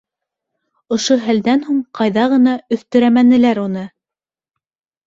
[0.95, 3.89] Ошо хәлдән һуң ҡайҙа ғына өҫтөрәмәнеләр уны.